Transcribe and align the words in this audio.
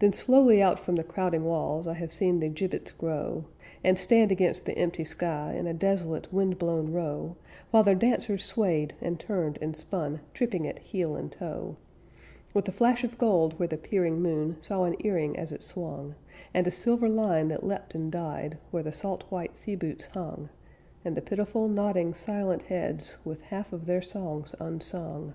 Then 0.00 0.12
slowly 0.12 0.60
out 0.60 0.78
from 0.78 0.96
the 0.96 1.02
crowding 1.02 1.42
walls 1.46 1.86
I 1.86 1.94
have 1.94 2.12
seen 2.12 2.40
the 2.40 2.48
gibbets 2.50 2.90
grow, 2.90 3.46
And 3.82 3.98
stand 3.98 4.30
against 4.30 4.66
the 4.66 4.76
empty 4.76 5.02
sky 5.02 5.54
In 5.54 5.66
a 5.66 5.72
desolate, 5.72 6.30
windblown 6.30 6.92
row, 6.92 7.36
While 7.70 7.82
their 7.82 7.94
dancers 7.94 8.44
swayed, 8.44 8.92
and 9.00 9.18
turned, 9.18 9.56
and 9.62 9.74
spun, 9.74 10.20
Tripping 10.34 10.66
it 10.66 10.78
heel 10.80 11.16
and 11.16 11.32
toe; 11.32 11.78
With 12.52 12.68
a 12.68 12.70
flash 12.70 13.02
of 13.02 13.16
gold 13.16 13.58
where 13.58 13.66
the 13.66 13.78
peering 13.78 14.20
moon 14.20 14.58
Saw 14.60 14.84
an 14.84 14.94
earring 14.98 15.38
as 15.38 15.50
it 15.52 15.62
swung, 15.62 16.16
And 16.52 16.66
a 16.66 16.70
silver 16.70 17.08
line 17.08 17.48
that 17.48 17.64
leapt 17.64 17.94
and 17.94 18.12
died 18.12 18.58
Where 18.70 18.82
the 18.82 18.92
salt 18.92 19.24
white 19.30 19.56
sea 19.56 19.74
boots 19.74 20.04
hung, 20.12 20.50
And 21.02 21.16
the 21.16 21.22
pitiful, 21.22 21.66
nodding, 21.66 22.12
silent 22.12 22.64
heads, 22.64 23.16
With 23.24 23.40
half 23.40 23.72
of 23.72 23.86
their 23.86 24.02
songs 24.02 24.54
unsung. 24.60 25.32